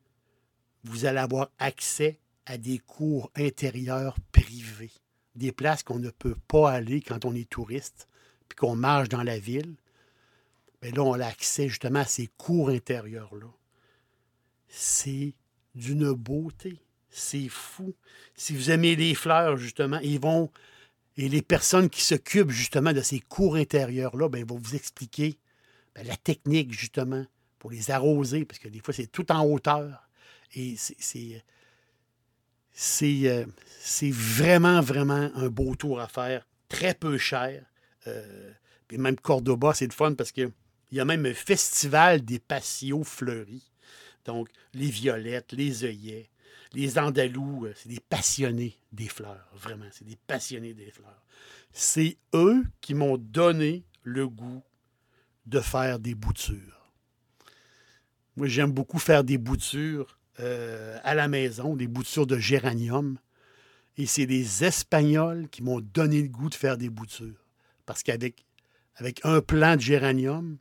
vous 0.83 1.05
allez 1.05 1.19
avoir 1.19 1.49
accès 1.59 2.19
à 2.45 2.57
des 2.57 2.79
cours 2.79 3.31
intérieurs 3.35 4.17
privés, 4.31 4.91
des 5.35 5.51
places 5.51 5.83
qu'on 5.83 5.99
ne 5.99 6.09
peut 6.09 6.37
pas 6.47 6.71
aller 6.71 7.01
quand 7.01 7.25
on 7.25 7.35
est 7.35 7.49
touriste, 7.49 8.07
puis 8.47 8.55
qu'on 8.55 8.75
marche 8.75 9.09
dans 9.09 9.23
la 9.23 9.37
ville. 9.37 9.75
Mais 10.81 10.91
là, 10.91 11.03
on 11.03 11.19
a 11.19 11.25
accès 11.25 11.67
justement 11.67 11.99
à 11.99 12.05
ces 12.05 12.27
cours 12.37 12.69
intérieurs-là. 12.69 13.47
C'est 14.69 15.33
d'une 15.75 16.11
beauté. 16.13 16.79
C'est 17.09 17.49
fou. 17.49 17.95
Si 18.35 18.53
vous 18.53 18.69
aimez 18.69 18.95
les 18.95 19.15
fleurs, 19.15 19.57
justement, 19.57 19.99
ils 19.99 20.19
vont. 20.19 20.51
Et 21.19 21.29
les 21.29 21.41
personnes 21.41 21.89
qui 21.89 22.01
s'occupent 22.01 22.51
justement 22.51 22.93
de 22.93 23.01
ces 23.01 23.19
cours 23.19 23.55
intérieurs-là, 23.55 24.29
ben, 24.29 24.45
vont 24.45 24.59
vous 24.59 24.75
expliquer 24.75 25.39
ben, 25.95 26.05
la 26.05 26.15
technique, 26.15 26.71
justement, 26.71 27.25
pour 27.59 27.71
les 27.71 27.91
arroser, 27.91 28.45
parce 28.45 28.59
que 28.59 28.67
des 28.67 28.79
fois, 28.79 28.93
c'est 28.93 29.07
tout 29.07 29.31
en 29.31 29.45
hauteur. 29.45 30.07
Et 30.53 30.75
c'est 30.77 31.43
euh, 33.03 33.45
c'est 33.79 34.11
vraiment, 34.11 34.81
vraiment 34.81 35.31
un 35.35 35.49
beau 35.49 35.75
tour 35.75 35.99
à 35.99 36.07
faire, 36.07 36.47
très 36.69 36.93
peu 36.93 37.17
cher. 37.17 37.65
Euh, 38.05 38.51
puis 38.87 38.97
même 38.97 39.15
Cordoba, 39.15 39.73
c'est 39.73 39.87
le 39.87 39.93
fun 39.93 40.13
parce 40.13 40.31
qu'il 40.31 40.51
y 40.91 40.99
a 40.99 41.05
même 41.05 41.25
un 41.25 41.33
festival 41.33 42.23
des 42.23 42.39
patios 42.39 43.03
fleuris. 43.03 43.71
Donc, 44.25 44.49
les 44.73 44.89
violettes, 44.89 45.53
les 45.53 45.85
œillets, 45.85 46.29
les 46.73 46.99
Andalous, 46.99 47.65
euh, 47.65 47.73
c'est 47.75 47.89
des 47.89 47.99
passionnés 47.99 48.77
des 48.91 49.07
fleurs, 49.07 49.49
vraiment, 49.53 49.85
c'est 49.91 50.05
des 50.05 50.17
passionnés 50.27 50.73
des 50.73 50.91
fleurs. 50.91 51.23
C'est 51.71 52.17
eux 52.33 52.63
qui 52.81 52.93
m'ont 52.93 53.17
donné 53.17 53.85
le 54.03 54.27
goût 54.27 54.63
de 55.45 55.59
faire 55.59 55.99
des 55.99 56.13
boutures. 56.13 56.86
Moi, 58.37 58.47
j'aime 58.47 58.71
beaucoup 58.71 58.99
faire 58.99 59.23
des 59.23 59.39
boutures 59.39 60.19
euh, 60.39 60.99
à 61.03 61.15
la 61.15 61.27
maison, 61.27 61.75
des 61.75 61.87
boutures 61.87 62.27
de 62.27 62.37
géranium. 62.37 63.17
Et 63.97 64.05
c'est 64.05 64.27
les 64.27 64.63
Espagnols 64.63 65.49
qui 65.49 65.63
m'ont 65.63 65.81
donné 65.81 66.21
le 66.21 66.29
goût 66.29 66.49
de 66.49 66.55
faire 66.55 66.77
des 66.77 66.89
boutures. 66.89 67.43
Parce 67.87 68.03
qu'avec 68.03 68.45
avec 68.95 69.21
un 69.23 69.41
plant 69.41 69.75
de 69.75 69.81
géranium, 69.81 70.57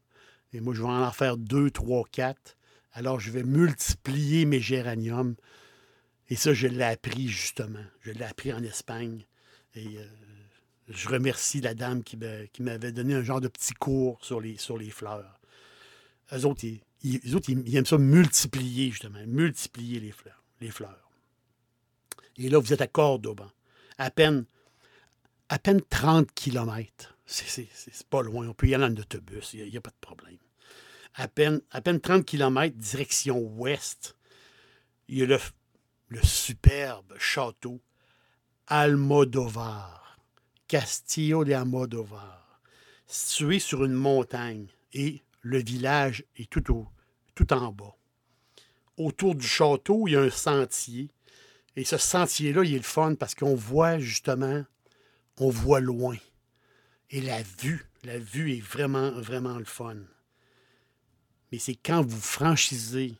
et 0.52 0.60
moi, 0.60 0.74
je 0.74 0.82
vais 0.82 0.88
en 0.88 1.12
faire 1.12 1.36
deux, 1.36 1.70
trois, 1.70 2.04
quatre, 2.10 2.56
alors 2.92 3.20
je 3.20 3.30
vais 3.30 3.42
multiplier 3.42 4.46
mes 4.46 4.60
géraniums. 4.60 5.36
Et 6.28 6.36
ça, 6.36 6.54
je 6.54 6.66
l'ai 6.66 6.84
appris 6.84 7.28
justement. 7.28 7.84
Je 8.00 8.10
l'ai 8.10 8.24
appris 8.24 8.52
en 8.52 8.62
Espagne. 8.62 9.26
Et 9.74 9.98
euh, 9.98 10.06
je 10.88 11.08
remercie 11.08 11.60
la 11.60 11.74
dame 11.74 12.02
qui, 12.02 12.16
m'avait 12.60 12.92
donné 12.92 13.14
un 13.14 13.22
genre 13.22 13.40
de 13.42 13.48
petit 13.48 13.74
cours 13.74 14.18
sur 14.24 14.40
les, 14.40 14.56
sur 14.56 14.78
les 14.78 14.90
fleurs. 14.90 15.40
Eux 16.32 16.46
autres, 16.46 16.64
ils, 16.64 16.80
autres, 17.34 17.50
ils, 17.50 17.76
aiment 17.76 17.86
ça 17.86 17.98
multiplier, 17.98 18.90
justement, 18.90 19.18
multiplier 19.26 20.00
les 20.00 20.12
fleurs. 20.12 20.42
Les 20.60 20.70
fleurs. 20.70 21.10
Et 22.38 22.48
là, 22.48 22.58
vous 22.58 22.72
êtes 22.72 22.80
à 22.80 22.86
Cordoba, 22.86 23.52
à 23.98 24.10
peine, 24.10 24.44
à 25.48 25.58
peine 25.58 25.80
30 25.82 26.32
kilomètres. 26.32 27.16
C'est 27.24 27.68
pas 28.08 28.22
loin. 28.22 28.48
On 28.48 28.54
peut 28.54 28.68
y 28.68 28.74
aller 28.74 28.84
en 28.84 28.96
autobus, 28.96 29.54
il 29.54 29.70
n'y 29.70 29.76
a, 29.76 29.80
pas 29.80 29.90
de 29.90 29.96
problème. 30.00 30.38
À 31.14 31.28
peine, 31.28 31.60
à 31.70 31.80
peine 31.80 32.00
30 32.00 32.24
kilomètres, 32.24 32.76
direction 32.76 33.38
ouest, 33.38 34.16
il 35.08 35.18
y 35.18 35.22
a 35.22 35.26
le, 35.26 35.38
le 36.08 36.22
superbe 36.22 37.14
château 37.18 37.80
Almodovar, 38.68 40.18
Castillo 40.66 41.44
de 41.44 41.52
Almodovar, 41.52 42.60
situé 43.06 43.60
sur 43.60 43.84
une 43.84 43.92
montagne 43.92 44.66
et 44.92 45.22
le 45.46 45.62
village 45.62 46.24
est 46.36 46.50
tout, 46.50 46.72
au, 46.72 46.88
tout 47.36 47.52
en 47.52 47.70
bas. 47.70 47.94
Autour 48.96 49.36
du 49.36 49.46
château, 49.46 50.08
il 50.08 50.12
y 50.12 50.16
a 50.16 50.20
un 50.20 50.30
sentier. 50.30 51.08
Et 51.76 51.84
ce 51.84 51.98
sentier-là, 51.98 52.64
il 52.64 52.74
est 52.74 52.78
le 52.78 52.82
fun 52.82 53.14
parce 53.14 53.36
qu'on 53.36 53.54
voit 53.54 54.00
justement, 54.00 54.64
on 55.38 55.48
voit 55.48 55.78
loin. 55.78 56.16
Et 57.10 57.20
la 57.20 57.42
vue, 57.60 57.86
la 58.02 58.18
vue 58.18 58.56
est 58.56 58.60
vraiment, 58.60 59.12
vraiment 59.20 59.56
le 59.56 59.64
fun. 59.64 59.98
Mais 61.52 61.60
c'est 61.60 61.76
quand 61.76 62.04
vous 62.04 62.20
franchissez 62.20 63.14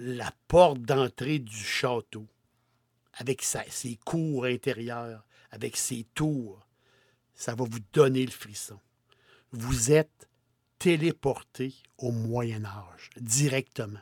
la 0.00 0.32
porte 0.48 0.82
d'entrée 0.82 1.38
du 1.38 1.54
château, 1.54 2.26
avec 3.12 3.42
ses 3.42 3.96
cours 4.04 4.46
intérieures, 4.46 5.24
avec 5.52 5.76
ses 5.76 6.06
tours, 6.14 6.66
ça 7.36 7.54
va 7.54 7.64
vous 7.64 7.78
donner 7.92 8.24
le 8.24 8.32
frisson. 8.32 8.80
Vous 9.52 9.92
êtes 9.92 10.28
téléporté 10.82 11.74
au 11.96 12.10
Moyen 12.10 12.64
Âge, 12.64 13.10
directement. 13.20 14.00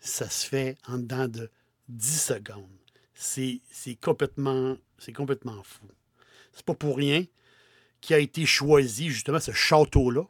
Ça 0.00 0.28
se 0.28 0.44
fait 0.44 0.76
en 0.88 0.98
dedans 0.98 1.28
de 1.28 1.52
10 1.88 2.20
secondes. 2.20 2.66
C'est 3.14 3.60
complètement, 4.00 4.76
complètement 5.14 5.62
fou. 5.62 5.86
C'est 6.52 6.64
pas 6.64 6.74
pour 6.74 6.96
rien 6.96 7.24
qui 8.00 8.12
a 8.12 8.18
été 8.18 8.44
choisi, 8.44 9.08
justement, 9.08 9.38
ce 9.38 9.52
château-là, 9.52 10.24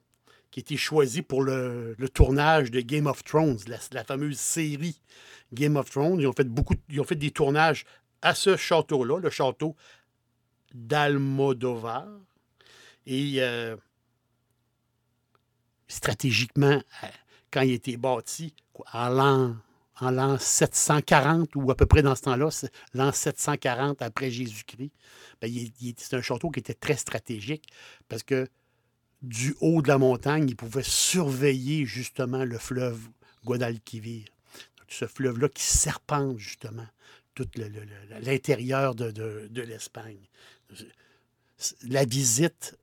qui 0.50 0.60
a 0.60 0.62
été 0.62 0.76
choisi 0.76 1.22
pour 1.22 1.42
le, 1.42 1.96
tournage 2.12 2.70
de 2.70 2.82
Game 2.82 3.06
of 3.06 3.24
Thrones, 3.24 3.58
la, 3.92 4.04
fameuse 4.04 4.38
série 4.38 5.00
Game 5.54 5.76
of 5.76 5.88
Thrones. 5.88 6.20
Ils 6.20 6.26
ont 6.26 6.34
fait 6.34 6.44
beaucoup, 6.44 6.74
ils 6.90 7.00
ont 7.00 7.04
fait 7.04 7.16
des 7.16 7.30
tournages 7.30 7.86
à 8.20 8.34
ce 8.34 8.58
château-là, 8.58 9.18
le 9.18 9.30
château 9.30 9.76
d'Almodovar. 10.74 12.06
Et 13.06 13.36
euh, 13.38 13.76
stratégiquement, 15.88 16.82
euh, 17.02 17.06
quand 17.50 17.62
il 17.62 17.72
a 17.72 17.74
été 17.74 17.96
bâti, 17.96 18.54
en 18.92 19.08
l'an 19.08 19.56
en 20.00 20.10
l'an 20.10 20.38
740 20.38 21.56
ou 21.56 21.70
à 21.70 21.74
peu 21.74 21.86
près 21.86 22.02
dans 22.02 22.14
ce 22.14 22.22
temps-là, 22.22 22.48
l'an 22.94 23.12
740 23.12 24.00
après 24.02 24.30
Jésus-Christ. 24.30 24.92
Ben, 25.40 25.50
c'est 25.96 26.14
un 26.14 26.22
château 26.22 26.50
qui 26.50 26.60
était 26.60 26.74
très 26.74 26.96
stratégique 26.96 27.68
parce 28.08 28.22
que 28.22 28.48
du 29.22 29.56
haut 29.60 29.82
de 29.82 29.88
la 29.88 29.98
montagne, 29.98 30.46
il 30.48 30.56
pouvait 30.56 30.84
surveiller 30.84 31.84
justement 31.84 32.44
le 32.44 32.58
fleuve 32.58 33.00
Guadalquivir. 33.44 34.26
Ce 34.88 35.06
fleuve-là 35.06 35.48
qui 35.48 35.64
serpente 35.64 36.38
justement 36.38 36.86
tout 37.34 37.48
l'intérieur 38.22 38.94
de, 38.94 39.60
l'Espagne. 39.60 40.28
La 41.88 42.04
visite 42.04 42.76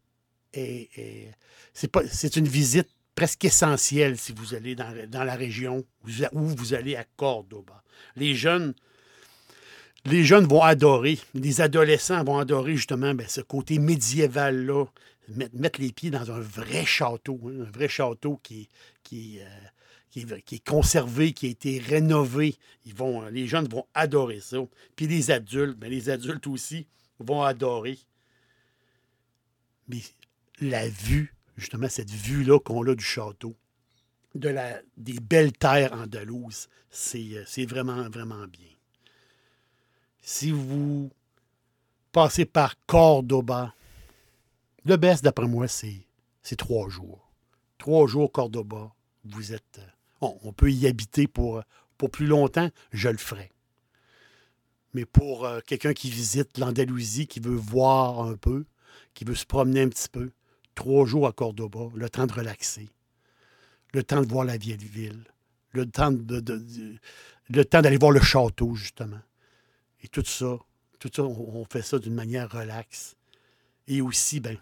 est, 0.55 1.31
c'est 1.73 2.35
une 2.35 2.47
visite 2.47 2.87
presque 3.15 3.45
essentiel 3.45 4.17
si 4.17 4.33
vous 4.33 4.53
allez 4.53 4.75
dans, 4.75 5.23
la 5.23 5.35
région 5.35 5.85
où 6.33 6.47
vous 6.47 6.73
allez 6.73 6.95
à 6.95 7.05
Cordoba. 7.15 7.81
Les 8.15 8.35
jeunes, 8.35 8.73
vont 10.05 10.61
adorer, 10.61 11.17
les 11.33 11.61
adolescents 11.61 12.23
vont 12.23 12.37
adorer 12.37 12.75
justement 12.75 13.13
ben, 13.13 13.27
ce 13.27 13.41
côté 13.41 13.79
médiéval-là, 13.79 14.85
mettre, 15.53 15.81
les 15.81 15.91
pieds 15.91 16.11
dans 16.11 16.29
un 16.31 16.39
vrai 16.39 16.85
château, 16.85 17.39
hein, 17.45 17.65
un 17.67 17.71
vrai 17.71 17.87
château 17.87 18.39
euh, 18.51 18.63
qui, 19.03 19.39
est 20.21 20.67
conservé, 20.67 21.31
qui 21.31 21.47
a 21.47 21.49
été 21.49 21.79
rénové. 21.79 22.55
Vont, 22.93 23.25
les 23.29 23.47
jeunes 23.47 23.67
vont 23.67 23.87
adorer 23.93 24.41
ça. 24.41 24.57
Puis 24.95 25.07
les 25.07 25.31
adultes, 25.31 25.77
ben, 25.77 25.89
les 25.89 26.09
adultes 26.09 26.47
aussi 26.47 26.85
vont 27.19 27.41
adorer. 27.41 27.97
La 30.61 30.87
vue 30.87 31.35
justement 31.57 31.89
cette 31.89 32.11
vue-là 32.11 32.59
qu'on 32.59 32.85
a 32.87 32.95
du 32.95 33.03
château, 33.03 33.55
de 34.33 34.49
la, 34.49 34.81
des 34.97 35.19
belles 35.19 35.53
terres 35.53 35.93
andalouses, 35.93 36.67
c'est, 36.89 37.35
euh, 37.35 37.65
vraiment, 37.65 38.09
vraiment 38.09 38.47
bien. 38.47 38.67
Si 40.21 40.51
vous 40.51 41.11
passez 42.11 42.45
par 42.45 42.75
Cordoba, 42.85 43.73
le 44.83 44.97
best, 44.97 45.23
d'après 45.23 45.47
moi, 45.47 45.67
c'est, 45.67 46.05
trois 46.57 46.89
jours. 46.89 47.31
Trois 47.77 48.07
jours 48.07 48.31
Cordoba, 48.31 48.93
vous 49.23 49.53
êtes... 49.53 49.79
Euh, 49.79 50.27
on 50.43 50.53
peut 50.53 50.71
y 50.71 50.87
habiter 50.87 51.27
pour, 51.27 51.61
pour 51.97 52.09
plus 52.09 52.25
longtemps, 52.25 52.69
je 52.91 53.09
le 53.09 53.17
ferai. 53.17 53.51
Mais 54.93 55.05
pour 55.05 55.45
euh, 55.45 55.59
quelqu'un 55.65 55.93
qui 55.93 56.09
visite 56.09 56.57
l'Andalousie, 56.57 57.27
qui 57.27 57.39
veut 57.39 57.55
voir 57.55 58.21
un 58.21 58.35
peu, 58.35 58.65
qui 59.13 59.23
veut 59.23 59.35
se 59.35 59.45
promener 59.45 59.81
un 59.81 59.89
petit 59.89 60.09
peu, 60.09 60.31
trois 60.75 61.05
jours 61.05 61.25
à 61.27 61.31
Cordoba, 61.31 61.87
le 61.95 62.09
temps 62.09 62.27
de 62.27 62.33
relaxer, 62.33 62.89
le 63.93 64.03
temps 64.03 64.21
de 64.21 64.27
voir 64.27 64.45
la 64.45 64.57
vieille 64.57 64.77
ville, 64.77 65.23
le 65.71 65.89
temps 65.89 66.11
de, 66.11 66.43
le 67.49 67.65
temps 67.65 67.81
d'aller 67.81 67.97
voir 67.97 68.11
le 68.11 68.21
château, 68.21 68.75
justement. 68.75 69.21
Et 70.03 70.07
tout 70.07 70.23
ça, 70.25 70.57
tout 70.99 71.09
ça, 71.13 71.23
on, 71.23 71.65
fait 71.65 71.81
ça 71.81 71.99
d'une 71.99 72.13
manière 72.13 72.51
relaxe. 72.51 73.15
Et 73.87 74.01
aussi, 74.01 74.39
ben, 74.39 74.57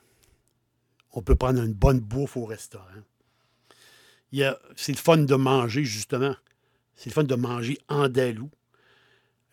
on 1.12 1.21
peut 1.21 1.36
prendre 1.36 1.62
une 1.62 1.73
bonne 1.73 1.99
bouffe 1.99 2.38
au 2.38 2.45
restaurant. 2.45 2.86
C'est 4.76 4.91
le 4.91 4.97
fun 4.97 5.17
de 5.17 5.36
manger, 5.36 5.84
justement. 5.84 6.36
C'est 6.95 7.10
le 7.10 7.13
fun 7.13 7.23
de 7.23 7.36
manger 7.36 7.78
andalou. 7.88 8.49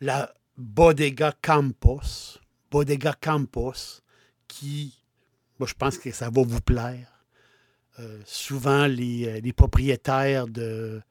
La 0.01 0.35
Bodega 0.57 1.35
Campos, 1.43 2.39
Bodega 2.71 3.15
Campos, 3.21 4.03
qui 4.49 5.00
moi, 5.61 5.67
je 5.69 5.75
pense 5.75 5.99
que 5.99 6.11
ça 6.11 6.31
va 6.31 6.43
vous 6.43 6.63
plaire. 6.63 7.07
Euh, 7.99 8.19
souvent, 8.25 8.87
les, 8.87 9.29
euh, 9.29 9.53
propriétaires 9.53 10.49
de 10.49 11.03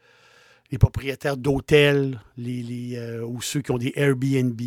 les 0.72 0.78
propriétaires 0.78 1.38
d'hôtels 1.38 2.20
les, 2.38 2.96
euh, 2.96 3.24
ou 3.24 3.42
ceux 3.42 3.62
qui 3.62 3.72
ont 3.72 3.78
des 3.78 3.94
Airbnb 3.96 4.60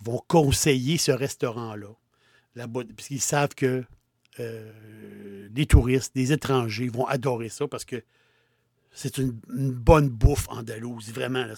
vont 0.00 0.20
conseiller 0.26 0.98
ce 0.98 1.12
restaurant-là. 1.12 1.88
Puisqu'ils 2.96 3.20
savent 3.20 3.54
que 3.54 3.84
les 4.38 5.66
touristes, 5.66 6.12
les 6.16 6.32
étrangers 6.32 6.88
vont 6.88 7.06
adorer 7.06 7.48
ça 7.48 7.68
parce 7.68 7.84
que 7.84 8.02
c'est 8.92 9.18
une, 9.18 9.32
bonne 9.48 10.08
bouffe 10.08 10.48
andalouse, 10.48 11.12
vraiment. 11.12 11.44
Là, 11.44 11.54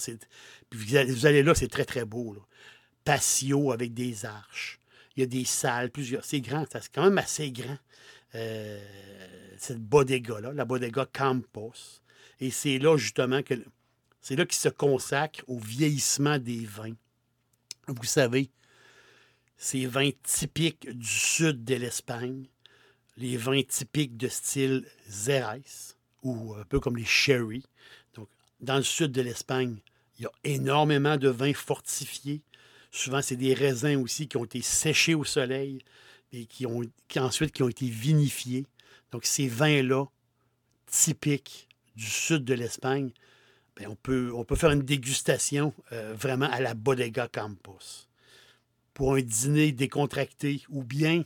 vous 0.72 1.26
allez, 1.26 1.42
là, 1.42 1.54
c'est 1.54 1.68
très, 1.68 1.84
très 1.84 2.04
beau. 2.04 2.36
Patio 3.04 3.72
avec 3.72 3.94
des 3.94 4.26
arches. 4.26 4.80
Il 5.16 5.20
y 5.20 5.22
a 5.22 5.26
des 5.26 5.44
salles, 5.44 5.90
plusieurs. 5.90 6.24
C'est 6.24 6.40
grand, 6.40 6.64
c'est 6.70 6.92
quand 6.92 7.04
même 7.04 7.18
assez 7.18 7.50
grand. 7.52 7.78
Euh, 8.34 8.84
cette 9.58 9.80
bodega-là, 9.80 10.52
la 10.52 10.64
bodega 10.64 11.06
Campos. 11.12 12.00
Et 12.40 12.50
c'est 12.50 12.78
là, 12.78 12.96
justement, 12.96 13.42
que 13.42 13.54
c'est 14.20 14.36
là 14.36 14.44
qu'il 14.44 14.58
se 14.58 14.68
consacre 14.68 15.42
au 15.46 15.58
vieillissement 15.58 16.38
des 16.38 16.64
vins. 16.64 16.96
Vous 17.86 18.04
savez, 18.04 18.50
ces 19.56 19.86
vins 19.86 20.10
typiques 20.22 20.90
du 20.90 21.06
sud 21.06 21.64
de 21.64 21.74
l'Espagne, 21.76 22.46
les 23.16 23.36
vins 23.36 23.62
typiques 23.62 24.16
de 24.16 24.28
style 24.28 24.86
Xérès, 25.08 25.96
ou 26.22 26.54
un 26.54 26.64
peu 26.64 26.80
comme 26.80 26.96
les 26.96 27.04
sherry. 27.04 27.62
Donc, 28.14 28.28
dans 28.60 28.76
le 28.76 28.82
sud 28.82 29.12
de 29.12 29.20
l'Espagne, 29.22 29.76
Il 30.18 30.22
y 30.22 30.26
a 30.26 30.32
énormément 30.44 31.16
de 31.16 31.28
vins 31.28 31.54
fortifiés. 31.54 32.42
Souvent, 32.94 33.22
c'est 33.22 33.34
des 33.34 33.54
raisins 33.54 33.96
aussi 33.96 34.28
qui 34.28 34.36
ont 34.36 34.44
été 34.44 34.62
séchés 34.62 35.16
au 35.16 35.24
soleil 35.24 35.80
et 36.32 36.46
qui, 36.46 36.64
ont, 36.64 36.80
ensuite 37.16 37.60
ont 37.60 37.68
été 37.68 37.88
vinifiés. 37.88 38.66
Donc, 39.10 39.24
ces 39.24 39.48
vins-là, 39.48 40.04
typiques 40.86 41.68
du 41.96 42.06
sud 42.06 42.44
de 42.44 42.54
l'Espagne, 42.54 43.10
ben, 43.74 43.88
on, 43.88 43.96
peut, 43.96 44.30
on 44.32 44.44
peut 44.44 44.54
faire 44.54 44.70
une 44.70 44.84
dégustation 44.84 45.74
euh, 45.90 46.14
vraiment 46.14 46.48
à 46.52 46.60
la 46.60 46.74
Bodega 46.74 47.26
Campos. 47.26 48.06
Pour 48.94 49.14
un 49.14 49.22
dîner 49.22 49.72
décontracté 49.72 50.62
ou 50.68 50.84
bien, 50.84 51.24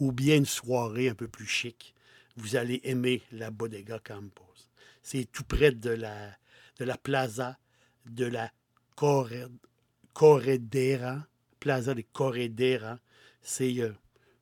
ou 0.00 0.10
bien 0.10 0.36
une 0.36 0.46
soirée 0.46 1.10
un 1.10 1.14
peu 1.14 1.28
plus 1.28 1.46
chic, 1.46 1.94
vous 2.36 2.56
allez 2.56 2.80
aimer 2.82 3.20
la 3.30 3.50
Bodega 3.50 3.98
Campos. 3.98 4.70
C'est 5.02 5.30
tout 5.30 5.44
près 5.44 5.72
de 5.72 5.90
la, 5.90 6.30
de 6.78 6.86
la 6.86 6.96
plaza 6.96 7.58
de 8.06 8.24
la 8.24 8.50
Corredera, 8.96 9.50
plaza 11.60 11.94
de 11.94 12.02
Corredera. 12.12 12.98
C'est 13.42 13.80
euh, 13.80 13.92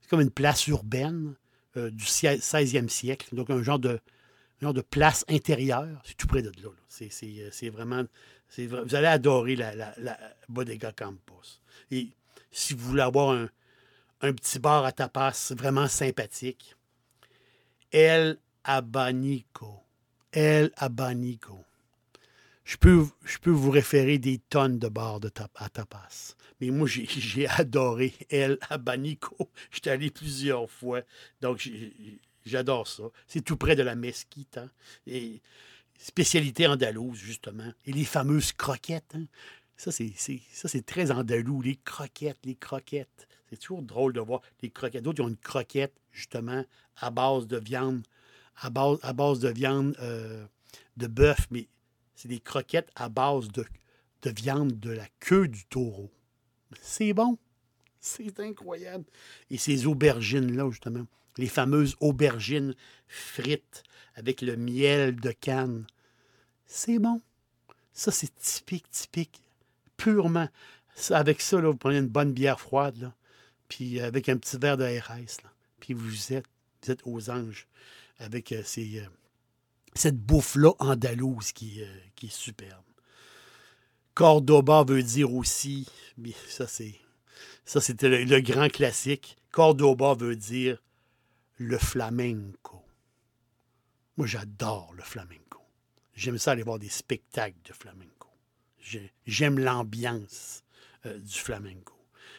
comme 0.08 0.20
une 0.20 0.30
place 0.30 0.66
urbaine 0.66 1.34
euh, 1.76 1.90
du 1.90 2.04
16e 2.04 2.88
siècle, 2.88 3.34
donc 3.34 3.50
un 3.50 3.62
genre 3.62 3.78
de, 3.78 4.00
genre 4.60 4.74
de 4.74 4.82
place 4.82 5.24
intérieure. 5.28 6.00
C'est 6.04 6.16
tout 6.16 6.26
près 6.26 6.42
de 6.42 6.52
là. 6.62 6.68
Euh, 7.00 7.48
c'est 7.50 7.68
vraiment. 7.70 8.04
Vous 8.58 8.94
allez 8.94 9.06
adorer 9.06 9.56
la, 9.56 9.74
la, 9.74 10.18
Bodega 10.48 10.92
Campos. 10.92 11.60
Et 11.90 12.10
si 12.50 12.74
vous 12.74 12.90
voulez 12.90 13.02
avoir 13.02 13.30
un, 13.30 13.48
un 14.20 14.32
petit 14.34 14.58
bar 14.58 14.84
à 14.84 14.92
tapas 14.92 15.52
vraiment 15.56 15.88
sympathique, 15.88 16.76
El 17.90 18.38
Abanico. 18.64 19.82
El 20.32 20.70
Abanico. 20.76 21.64
Je 22.64 22.76
peux, 22.76 23.06
je 23.24 23.38
peux 23.38 23.50
vous 23.50 23.70
référer 23.70 24.18
des 24.18 24.38
tonnes 24.38 24.78
de 24.78 24.88
bars 24.88 25.20
de 25.20 25.30
à 25.56 25.68
tapas. 25.68 26.36
Mais 26.60 26.70
moi, 26.70 26.86
j'ai 26.86 27.48
adoré 27.58 28.14
El 28.30 28.58
Abanico. 28.70 29.50
J'étais 29.70 29.90
allé 29.90 30.10
plusieurs 30.10 30.70
fois. 30.70 31.02
Donc, 31.40 31.68
j'adore 32.46 32.86
ça. 32.86 33.04
C'est 33.26 33.42
tout 33.42 33.56
près 33.56 33.74
de 33.74 33.82
la 33.82 33.94
mesquite. 33.94 34.58
Hein. 34.58 34.70
Et 35.06 35.40
spécialité 35.98 36.66
andalouse, 36.66 37.18
justement. 37.18 37.72
Et 37.84 37.92
les 37.92 38.04
fameuses 38.04 38.52
croquettes. 38.52 39.14
Hein. 39.14 39.26
Ça, 39.76 39.90
c'est 39.90 40.86
très 40.86 41.10
andalou. 41.10 41.62
Les 41.62 41.76
croquettes, 41.76 42.38
les 42.44 42.54
croquettes. 42.54 43.28
C'est 43.50 43.58
toujours 43.58 43.82
drôle 43.82 44.12
de 44.12 44.20
voir 44.20 44.40
les 44.62 44.70
croquettes. 44.70 45.02
D'autres, 45.02 45.20
ils 45.20 45.24
ont 45.24 45.28
une 45.28 45.36
croquette, 45.36 45.94
justement, 46.12 46.64
à 46.96 47.10
base 47.10 47.46
de 47.48 47.58
viande 47.58 48.02
à 48.60 48.70
base, 48.70 48.98
à 49.02 49.12
base 49.12 49.40
de 49.40 49.48
viande 49.48 49.96
euh, 50.00 50.44
de 50.96 51.06
bœuf, 51.06 51.46
mais 51.50 51.68
c'est 52.14 52.28
des 52.28 52.40
croquettes 52.40 52.90
à 52.94 53.08
base 53.08 53.48
de, 53.48 53.64
de 54.22 54.30
viande 54.30 54.78
de 54.78 54.90
la 54.90 55.06
queue 55.20 55.48
du 55.48 55.64
taureau. 55.66 56.10
C'est 56.80 57.12
bon. 57.12 57.38
C'est 58.00 58.40
incroyable. 58.40 59.04
Et 59.50 59.58
ces 59.58 59.86
aubergines-là, 59.86 60.68
justement, 60.70 61.06
les 61.38 61.46
fameuses 61.46 61.96
aubergines 62.00 62.74
frites 63.06 63.84
avec 64.14 64.42
le 64.42 64.56
miel 64.56 65.16
de 65.16 65.30
canne, 65.30 65.86
c'est 66.66 66.98
bon. 66.98 67.20
Ça, 67.92 68.10
c'est 68.10 68.34
typique, 68.36 68.90
typique, 68.90 69.40
purement. 69.96 70.48
avec 71.10 71.40
ça, 71.40 71.60
là, 71.60 71.70
vous 71.70 71.76
prenez 71.76 71.98
une 71.98 72.08
bonne 72.08 72.32
bière 72.32 72.60
froide, 72.60 72.96
là, 72.98 73.14
puis 73.68 74.00
avec 74.00 74.28
un 74.28 74.36
petit 74.36 74.58
verre 74.58 74.76
de 74.76 74.84
RS, 74.84 75.38
puis 75.80 75.94
vous 75.94 76.32
êtes, 76.32 76.46
vous 76.82 76.90
êtes 76.90 77.00
aux 77.04 77.30
anges 77.30 77.66
avec 78.18 78.52
euh, 78.52 78.62
euh, 78.78 79.06
cette 79.94 80.18
bouffe-là 80.18 80.72
andalouse 80.78 81.52
qui, 81.52 81.82
euh, 81.82 81.96
qui, 82.14 82.26
est 82.26 82.32
superbe. 82.32 82.84
Cordoba 84.14 84.84
veut 84.84 85.02
dire 85.02 85.32
aussi, 85.32 85.86
ça 86.48 86.66
c'est 86.66 86.94
ça 87.64 87.80
c'était 87.80 88.24
le, 88.24 88.40
grand 88.40 88.68
classique. 88.68 89.36
Cordoba 89.50 90.14
veut 90.14 90.36
dire 90.36 90.82
le 91.56 91.78
flamenco. 91.78 92.84
Moi 94.16 94.26
j'adore 94.26 94.92
le 94.94 95.02
flamenco. 95.02 95.60
J'aime 96.14 96.38
ça 96.38 96.52
aller 96.52 96.62
voir 96.62 96.78
des 96.78 96.88
spectacles 96.88 97.58
de 97.64 97.72
flamenco. 97.72 98.28
J'aime 99.26 99.58
l'ambiance 99.58 100.64
du 101.04 101.38
flamenco. 101.38 101.94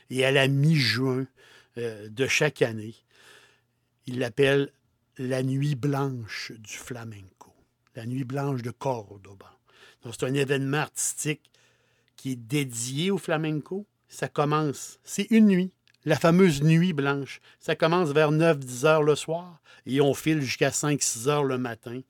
Et 0.09 0.25
à 0.25 0.31
la 0.31 0.47
mi-juin 0.47 1.25
de 1.75 2.27
chaque 2.27 2.61
année, 2.61 2.95
il 4.05 4.19
l'appelle 4.19 4.71
la 5.17 5.43
nuit 5.43 5.75
blanche 5.75 6.51
du 6.53 6.73
flamenco, 6.73 7.32
la 7.95 8.05
nuit 8.05 8.23
blanche 8.23 8.61
de 8.61 8.71
Cordoba. 8.71 9.57
c'est 10.03 10.23
un 10.23 10.33
événement 10.33 10.77
artistique 10.77 11.51
qui 12.15 12.31
est 12.31 12.35
dédié 12.35 13.11
au 13.11 13.17
flamenco. 13.17 13.85
Ça 14.07 14.27
commence, 14.27 14.99
c'est 15.03 15.27
une 15.31 15.47
nuit, 15.47 15.71
la 16.05 16.15
fameuse 16.15 16.61
nuit 16.61 16.93
blanche. 16.93 17.41
Ça 17.59 17.75
commence 17.75 18.09
vers 18.09 18.31
9-10 18.31 18.85
heures 18.85 19.03
le 19.03 19.15
soir 19.15 19.61
et 19.85 20.01
on 20.01 20.13
file 20.13 20.41
jusqu'à 20.41 20.69
5-6 20.69 21.29
heures 21.29 21.43
le 21.43 21.57
matin. 21.57 22.01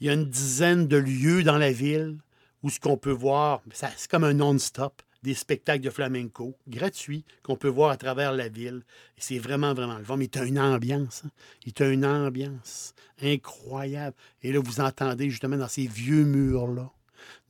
Il 0.00 0.06
y 0.06 0.10
a 0.10 0.14
une 0.14 0.28
dizaine 0.28 0.88
de 0.88 0.96
lieux 0.96 1.42
dans 1.42 1.58
la 1.58 1.72
ville 1.72 2.18
où 2.62 2.70
ce 2.70 2.80
qu'on 2.80 2.96
peut 2.96 3.10
voir, 3.10 3.62
c'est 3.72 4.08
comme 4.08 4.24
un 4.24 4.34
non-stop 4.34 5.02
des 5.22 5.34
spectacles 5.34 5.84
de 5.84 5.90
flamenco 5.90 6.56
gratuits 6.68 7.24
qu'on 7.42 7.56
peut 7.56 7.68
voir 7.68 7.90
à 7.90 7.96
travers 7.96 8.32
la 8.32 8.48
ville. 8.48 8.82
c'est 9.16 9.38
vraiment, 9.38 9.72
vraiment 9.72 9.98
le 9.98 10.04
fun. 10.04 10.16
Mais 10.16 10.26
il 10.26 10.38
a 10.38 10.44
une 10.44 10.58
ambiance. 10.58 11.22
Hein. 11.24 11.30
Il 11.64 11.82
a 11.82 11.88
une 11.88 12.04
ambiance 12.04 12.94
incroyable. 13.20 14.16
Et 14.42 14.52
là, 14.52 14.60
vous 14.60 14.80
entendez 14.80 15.30
justement 15.30 15.56
dans 15.56 15.68
ces 15.68 15.86
vieux 15.86 16.24
murs-là, 16.24 16.90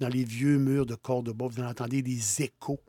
dans 0.00 0.08
les 0.08 0.24
vieux 0.24 0.58
murs 0.58 0.86
de 0.86 0.94
Cordoba, 0.94 1.46
vous 1.46 1.62
entendez 1.62 2.02
des 2.02 2.42
échos 2.42 2.80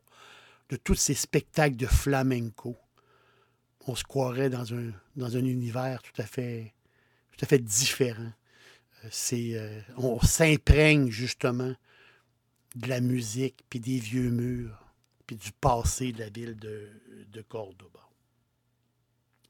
de 0.70 0.76
tous 0.76 0.96
ces 0.96 1.14
spectacles 1.14 1.78
de 1.78 1.86
flamenco. 1.86 2.76
On 3.88 3.96
se 3.96 4.04
croirait 4.04 4.50
dans 4.50 4.74
un, 4.74 4.92
dans 5.16 5.36
un 5.36 5.46
univers 5.46 6.02
tout 6.02 6.22
à 6.22 6.26
fait, 6.26 6.74
tout 7.32 7.46
à 7.46 7.48
fait 7.48 7.60
différent. 7.60 8.32
Euh, 9.06 9.10
euh, 9.34 9.82
on 9.98 10.20
s'imprègne 10.22 11.10
justement 11.10 11.74
de 12.76 12.88
la 12.88 13.02
musique, 13.02 13.64
puis 13.70 13.80
des 13.80 14.00
vieux 14.00 14.30
murs, 14.30 14.84
puis 15.28 15.36
du 15.36 15.52
passé 15.52 16.12
de 16.12 16.20
la 16.20 16.30
ville 16.30 16.56
de, 16.58 17.42
Cordoba. 17.48 18.00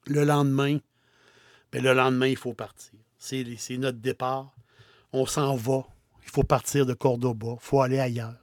Le 0.07 0.25
lendemain, 0.25 0.79
bien, 1.71 1.81
le 1.81 1.93
lendemain, 1.93 2.27
il 2.27 2.37
faut 2.37 2.53
partir. 2.53 2.99
C'est, 3.17 3.45
notre 3.77 3.99
départ. 3.99 4.53
On 5.13 5.25
s'en 5.25 5.55
va. 5.55 5.87
Il 6.23 6.29
faut 6.29 6.43
partir 6.43 6.85
de 6.85 6.93
Cordoba. 6.93 7.53
Il 7.53 7.63
faut 7.63 7.81
aller 7.81 7.99
ailleurs. 7.99 8.35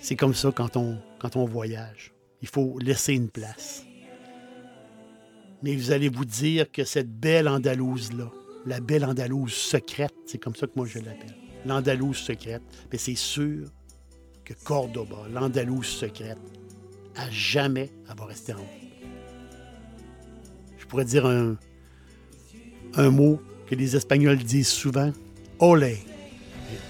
C'est 0.00 0.16
comme 0.16 0.34
ça 0.34 0.50
quand 0.50 0.76
on, 0.76 1.00
quand 1.18 1.36
on 1.36 1.44
voyage. 1.44 2.12
Il 2.42 2.48
faut 2.48 2.78
laisser 2.80 3.14
une 3.14 3.30
place. 3.30 3.84
Mais 5.62 5.74
vous 5.74 5.90
allez 5.90 6.08
vous 6.08 6.24
dire 6.24 6.70
que 6.70 6.84
cette 6.84 7.10
belle 7.10 7.48
Andalouse-là, 7.48 8.30
la 8.66 8.80
belle 8.80 9.04
Andalouse 9.04 9.52
secrète, 9.52 10.14
c'est 10.26 10.38
comme 10.38 10.54
ça 10.54 10.66
que 10.66 10.72
moi 10.76 10.86
je 10.86 10.98
l'appelle, 10.98 11.34
l'Andalouse 11.66 12.18
secrète, 12.18 12.62
mais 12.90 12.98
c'est 12.98 13.14
sûr 13.14 13.68
que 14.44 14.54
Cordoba, 14.64 15.28
l'Andalouse 15.32 15.86
secrète, 15.86 16.38
à 17.16 17.30
jamais 17.30 17.90
va 18.16 18.24
rester 18.24 18.52
en 18.54 18.58
vie. 18.58 18.88
Je 20.78 20.86
pourrais 20.86 21.04
dire 21.04 21.26
un, 21.26 21.56
un 22.94 23.10
mot 23.10 23.40
que 23.66 23.74
les 23.74 23.96
Espagnols 23.96 24.38
disent 24.38 24.68
souvent, 24.68 25.12
Olé, 25.58 25.98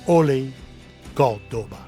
Olé, 0.07 0.51
Cordoba. 1.15 1.88